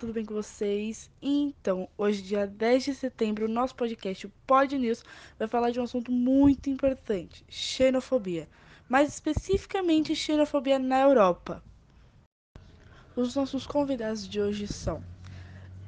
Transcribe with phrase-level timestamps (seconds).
[0.00, 1.10] tudo bem com vocês?
[1.20, 5.04] Então, hoje, dia 10 de setembro, o nosso podcast, o Pod News,
[5.38, 8.48] vai falar de um assunto muito importante: xenofobia.
[8.88, 11.62] Mais especificamente, xenofobia na Europa.
[13.14, 15.04] Os nossos convidados de hoje são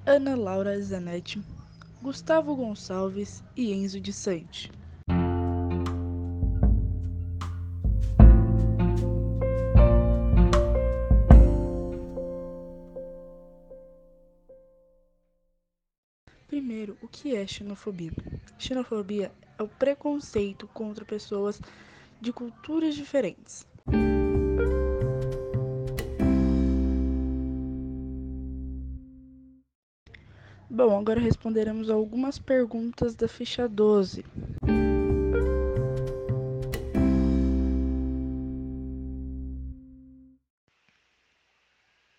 [0.04, 1.42] Ana Laura Zanetti,
[2.02, 4.70] Gustavo Gonçalves e Enzo de Sante.
[16.52, 18.12] Primeiro, o que é xenofobia?
[18.58, 21.58] Xenofobia é o preconceito contra pessoas
[22.20, 23.66] de culturas diferentes.
[30.68, 34.22] Bom, agora responderemos algumas perguntas da ficha 12.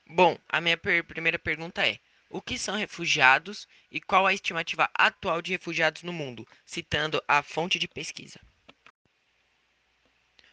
[0.10, 2.00] Bom, a minha per primeira pergunta é:
[2.34, 7.44] o que são refugiados e qual a estimativa atual de refugiados no mundo, citando a
[7.44, 8.40] fonte de pesquisa.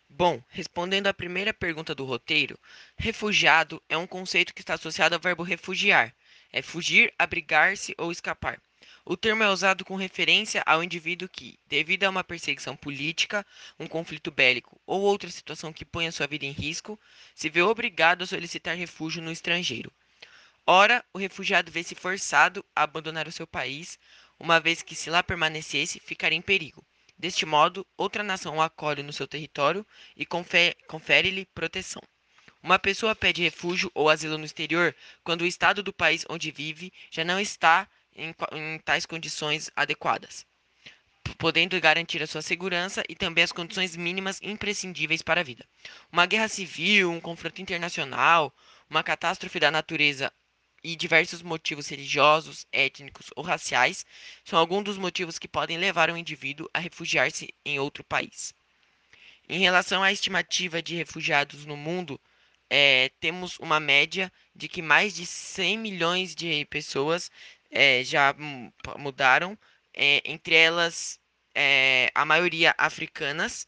[0.06, 2.60] Bom, respondendo à primeira pergunta do roteiro,
[2.98, 6.14] refugiado é um conceito que está associado ao verbo refugiar,
[6.52, 8.60] é fugir, abrigar-se ou escapar.
[9.02, 13.46] O termo é usado com referência ao indivíduo que, devido a uma perseguição política,
[13.78, 17.00] um conflito bélico ou outra situação que ponha sua vida em risco,
[17.34, 19.90] se vê obrigado a solicitar refúgio no estrangeiro.
[20.66, 23.98] Ora, o refugiado vê-se forçado a abandonar o seu país,
[24.38, 26.84] uma vez que, se lá permanecesse, ficaria em perigo.
[27.18, 32.00] Deste modo, outra nação o acolhe no seu território e confere-lhe proteção.
[32.62, 34.94] Uma pessoa pede refúgio ou asilo no exterior
[35.24, 40.46] quando o estado do país onde vive já não está em, em tais condições adequadas,
[41.38, 45.66] podendo garantir a sua segurança e também as condições mínimas imprescindíveis para a vida.
[46.12, 48.54] Uma guerra civil, um confronto internacional,
[48.88, 50.32] uma catástrofe da natureza
[50.82, 54.04] e diversos motivos religiosos, étnicos ou raciais
[54.44, 58.54] são alguns dos motivos que podem levar um indivíduo a refugiar-se em outro país.
[59.48, 62.20] Em relação à estimativa de refugiados no mundo,
[62.70, 67.30] é, temos uma média de que mais de 100 milhões de pessoas
[67.70, 68.34] é, já
[68.96, 69.58] mudaram,
[69.92, 71.18] é, entre elas
[71.54, 73.66] é, a maioria africanas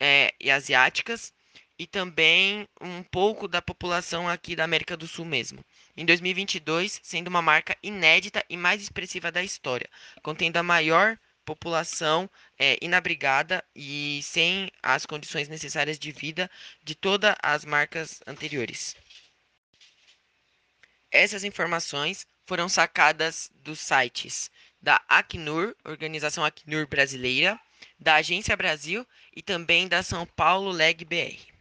[0.00, 1.32] é, e asiáticas,
[1.78, 5.64] e também um pouco da população aqui da América do Sul mesmo.
[5.96, 9.88] Em 2022, sendo uma marca inédita e mais expressiva da história,
[10.22, 12.28] contendo a maior população
[12.58, 16.50] é, inabrigada e sem as condições necessárias de vida
[16.82, 18.94] de todas as marcas anteriores.
[21.10, 24.50] Essas informações foram sacadas dos sites
[24.80, 27.58] da Acnur, Organização Acnur Brasileira,
[27.98, 31.57] da Agência Brasil e também da São Paulo Leg BR.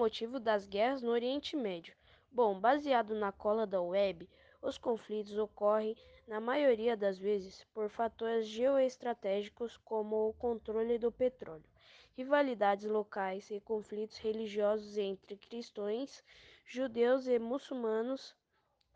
[0.00, 1.94] Motivo das guerras no Oriente Médio?
[2.32, 4.26] Bom, baseado na cola da web,
[4.62, 5.94] os conflitos ocorrem,
[6.26, 11.68] na maioria das vezes, por fatores geoestratégicos como o controle do petróleo,
[12.16, 16.24] rivalidades locais e conflitos religiosos entre cristãos,
[16.64, 18.34] judeus e muçulmanos,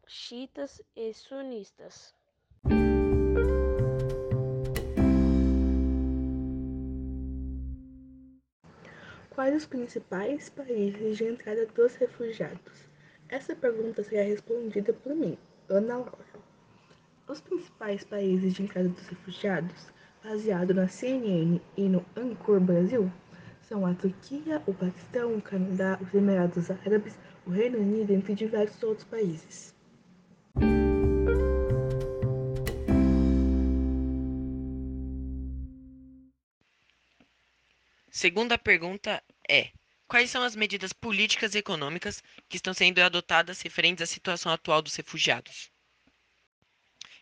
[0.07, 2.15] xiitas e sunistas.
[9.45, 12.89] Quais os principais países de entrada dos refugiados?
[13.29, 15.37] Essa pergunta será respondida por mim,
[15.69, 16.25] Ana Laura.
[17.29, 19.93] Os principais países de entrada dos refugiados,
[20.25, 23.13] baseado na CNN e no Ancor Brasil,
[23.61, 28.83] são a Turquia, o Paquistão, o Canadá, os Emirados Árabes, o Reino Unido, entre diversos
[28.83, 29.75] outros países.
[38.25, 39.71] Segunda pergunta é:
[40.09, 44.81] quais são as medidas políticas e econômicas que estão sendo adotadas referentes à situação atual
[44.81, 45.71] dos refugiados?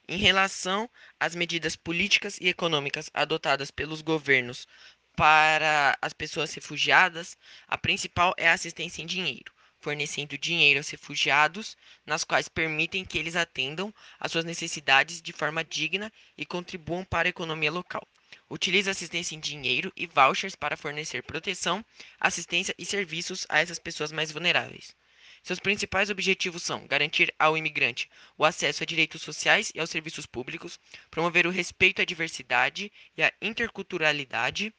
[0.07, 0.89] Em relação
[1.19, 4.69] às medidas políticas e econômicas adotadas pelos governos
[5.17, 7.37] para as pessoas refugiadas,
[7.67, 13.19] a principal é a assistência em dinheiro, fornecendo dinheiro aos refugiados, nas quais permitem que
[13.19, 18.07] eles atendam às suas necessidades de forma digna e contribuam para a economia local.
[18.55, 21.83] Utiliza assistência em dinheiro e vouchers para fornecer proteção,
[22.21, 24.95] assistência e serviços a essas pessoas mais vulneráveis.
[25.43, 30.27] Seus principais objetivos são garantir ao imigrante o acesso a direitos sociais e aos serviços
[30.27, 30.79] públicos,
[31.11, 34.71] promover o respeito à diversidade e à interculturalidade,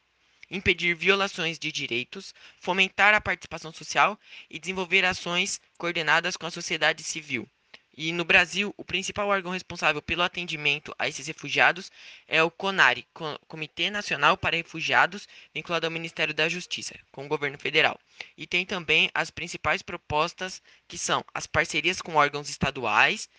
[0.51, 4.19] impedir violações de direitos, fomentar a participação social
[4.51, 7.49] e desenvolver ações coordenadas com a sociedade civil,
[7.95, 11.91] E no Brasil, o principal órgão responsável pelo atendimento a esses refugiados
[12.27, 13.07] é o CONARE,
[13.47, 17.99] Comitê Nacional para Refugiados, vinculado ao Ministério da Justiça, com o governo federal.
[18.35, 23.29] E tem também as principais propostas, que são as parcerias com órgãos estaduais,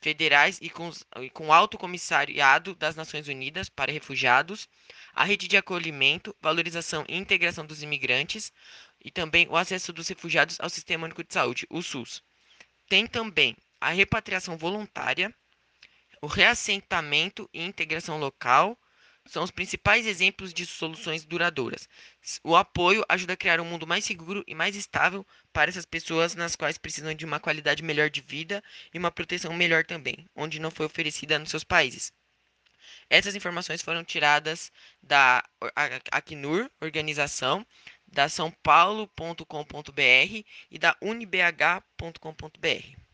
[0.00, 0.90] federais e com,
[1.20, 4.66] e com o Alto Comissariado das Nações Unidas para Refugiados,
[5.12, 8.54] a rede de acolhimento, valorização e integração dos imigrantes
[9.04, 12.22] e também o acesso dos refugiados ao Sistema Único de Saúde, o SUS.
[12.88, 15.34] Tem também a repatriação voluntária,
[16.20, 18.78] o reassentamento e integração local
[19.28, 21.88] são os principais exemplos de soluções duradouras.
[22.42, 26.34] O apoio ajuda a criar um mundo mais seguro e mais estável para essas pessoas
[26.34, 30.58] nas quais precisam de uma qualidade melhor de vida e uma proteção melhor também, onde
[30.58, 32.12] não foi oferecida nos seus países.
[33.10, 34.72] Essas informações foram tiradas
[35.02, 35.44] da
[36.10, 37.66] Acnur, organização,
[38.06, 43.07] da sãopaulo.com.br e da unibh.com.br.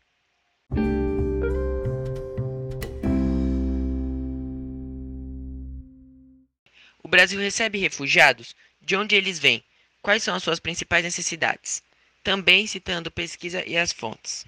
[7.15, 8.53] Brasil recebe refugiados?
[8.81, 9.63] De onde eles vêm?
[10.01, 11.81] Quais são as suas principais necessidades?
[12.21, 14.45] Também citando pesquisa e as fontes.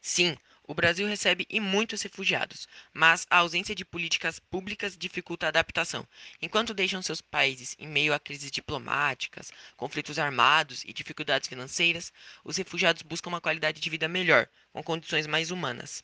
[0.00, 5.50] Sim, o Brasil recebe e muitos refugiados, mas a ausência de políticas públicas dificulta a
[5.50, 6.08] adaptação.
[6.40, 12.10] Enquanto deixam seus países em meio a crises diplomáticas, conflitos armados e dificuldades financeiras,
[12.42, 16.02] os refugiados buscam uma qualidade de vida melhor, com condições mais humanas.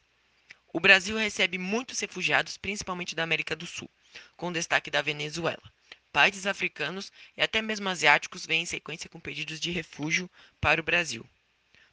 [0.70, 3.88] O Brasil recebe muitos refugiados, principalmente da América do Sul
[4.36, 5.62] com destaque da Venezuela.
[6.12, 10.30] Países africanos e até mesmo asiáticos vêm em sequência com pedidos de refúgio
[10.60, 11.28] para o Brasil.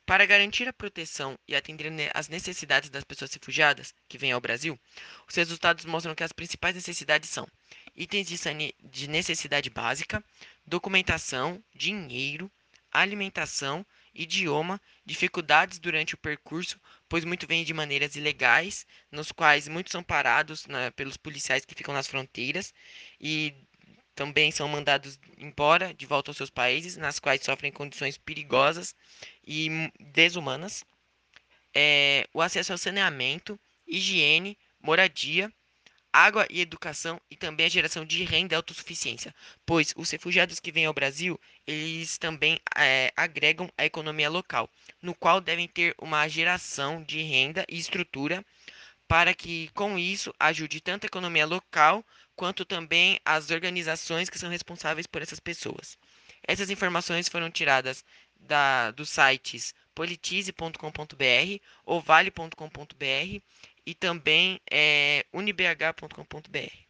[0.06, 4.78] Para garantir a proteção e atender às necessidades das pessoas refugiadas que vêm ao Brasil,
[5.28, 7.48] os resultados mostram que as principais necessidades são
[7.96, 8.28] itens
[8.84, 10.22] de necessidade básica,
[10.66, 12.52] documentação, dinheiro,
[12.92, 16.80] alimentação, idioma, dificuldades durante o percurso,
[17.10, 21.76] pois muito vem de maneiras ilegais, nos quais muitos são parados né, pelos policiais que
[21.76, 22.74] ficam nas fronteiras
[23.20, 23.54] e
[24.16, 28.96] também são mandados embora de volta aos seus países, nas quais sofrem condições perigosas
[29.46, 30.86] e desumanas.
[31.76, 35.52] É, o acesso ao saneamento, higiene, moradia
[36.14, 39.34] água e educação e também a geração de renda e autossuficiência,
[39.66, 44.70] pois os refugiados que vêm ao Brasil, eles também é, agregam a economia local,
[45.02, 48.46] no qual devem ter uma geração de renda e estrutura
[49.08, 52.06] para que com isso ajude tanto a economia local
[52.36, 55.98] quanto também as organizações que são responsáveis por essas pessoas.
[56.48, 58.04] Essas informações foram tiradas
[58.40, 63.42] da, dos sites politize.com.br ou vale.com.br
[63.86, 66.84] e também é, unibh.com.br.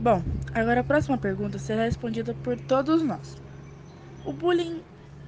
[0.00, 0.22] Bom,
[0.54, 3.36] agora a próxima pergunta será respondida por todos nós.
[4.24, 4.82] O bullying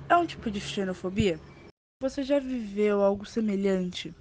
[0.09, 1.41] é um tipo de xenofobia?
[2.01, 4.15] Você já viveu algo semelhante?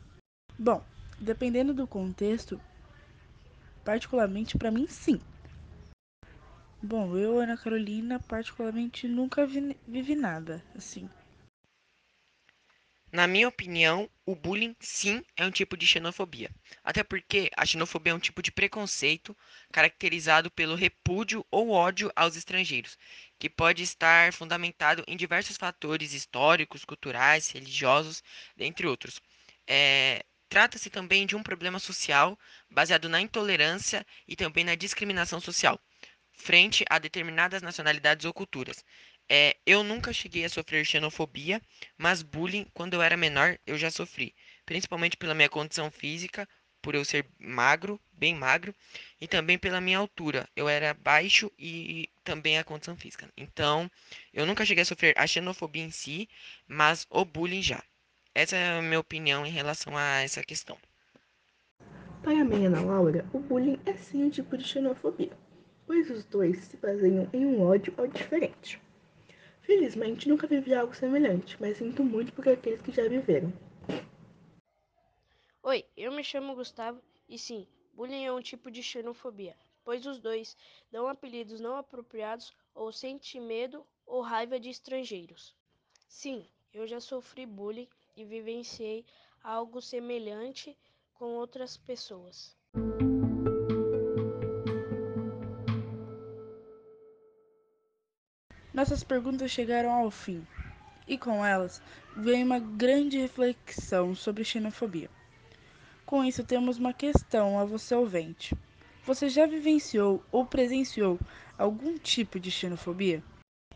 [0.57, 0.83] Bom,
[1.19, 2.59] dependendo do contexto,
[3.85, 5.21] particularmente para mim sim.
[6.81, 11.09] Bom, eu, Ana Carolina, particularmente nunca vi, vivi nada assim.
[13.11, 16.49] Na minha opinião, o bullying sim é um tipo de xenofobia.
[16.83, 19.35] Até porque a xenofobia é um tipo de preconceito
[19.71, 22.97] caracterizado pelo repúdio ou ódio aos estrangeiros,
[23.39, 28.23] que pode estar fundamentado em diversos fatores históricos, culturais, religiosos,
[28.56, 29.19] dentre outros.
[29.68, 32.37] É, Trata-se também de um problema social
[32.71, 35.80] baseado na intolerância e também na discriminação social
[36.39, 38.83] frente a determinadas nacionalidades ou culturas.
[39.27, 41.61] É, eu nunca cheguei a sofrer xenofobia,
[41.97, 44.33] mas bullying, quando eu era menor, eu já sofri.
[44.65, 46.47] Principalmente pela minha condição física,
[46.81, 48.73] por eu ser magro, bem magro,
[49.21, 50.47] e também pela minha altura.
[50.55, 53.29] Eu era baixo e também a condição física.
[53.37, 53.91] Então,
[54.33, 56.27] eu nunca cheguei a sofrer a xenofobia em si,
[56.67, 57.83] mas o bullying já.
[58.33, 60.77] Essa é a minha opinião em relação a essa questão.
[62.23, 65.37] Para a minha Laura, o bullying é sim um tipo de xenofobia
[65.89, 68.79] pois os dois se baseiam em um ódio ao diferente.
[69.63, 73.51] Felizmente nunca vivi algo semelhante, mas sinto muito por aqueles que já viveram.
[75.63, 80.19] Oi, eu me chamo Gustavo e sim, bullying é um tipo de xenofobia, pois os
[80.19, 80.55] dois
[80.91, 85.55] dão apelidos não apropriados ou sentem medo ou raiva de estrangeiros.
[86.07, 89.03] Sim, eu já sofri bullying e vivenciei
[89.43, 90.77] algo semelhante
[91.15, 92.55] com outras pessoas.
[98.80, 100.48] Nossas perguntas chegaram ao fim,
[101.06, 101.81] e com elas
[102.16, 105.09] vem uma grande reflexão sobre xenofobia.
[106.06, 108.56] Com isso, temos uma questão a você ouvinte.
[109.04, 111.19] Você já vivenciou ou presenciou
[111.57, 113.21] algum tipo de xenofobia?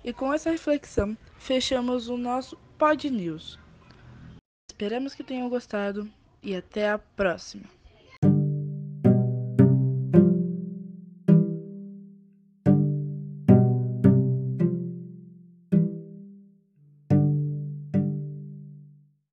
[0.05, 3.59] E com essa reflexão, fechamos o nosso Pod News.
[4.71, 6.09] Esperamos que tenham gostado
[6.41, 7.72] e até a próxima!